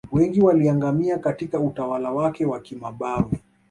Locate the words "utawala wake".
1.59-2.45